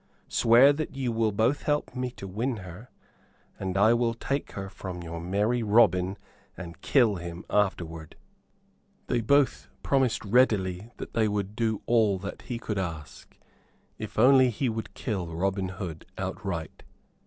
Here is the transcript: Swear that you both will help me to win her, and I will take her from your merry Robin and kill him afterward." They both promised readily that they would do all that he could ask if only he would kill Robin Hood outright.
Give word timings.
Swear 0.29 0.73
that 0.73 0.95
you 0.95 1.13
both 1.13 1.37
will 1.59 1.65
help 1.67 1.95
me 1.95 2.09
to 2.09 2.27
win 2.27 2.57
her, 2.57 2.89
and 3.59 3.77
I 3.77 3.93
will 3.93 4.15
take 4.15 4.53
her 4.53 4.67
from 4.67 5.03
your 5.03 5.19
merry 5.19 5.61
Robin 5.61 6.17
and 6.57 6.81
kill 6.81 7.17
him 7.17 7.45
afterward." 7.51 8.15
They 9.05 9.21
both 9.21 9.69
promised 9.83 10.25
readily 10.25 10.89
that 10.97 11.13
they 11.13 11.27
would 11.27 11.55
do 11.55 11.83
all 11.85 12.17
that 12.17 12.41
he 12.41 12.57
could 12.57 12.79
ask 12.79 13.37
if 13.99 14.17
only 14.17 14.49
he 14.49 14.69
would 14.69 14.95
kill 14.95 15.27
Robin 15.35 15.69
Hood 15.69 16.07
outright. 16.17 16.81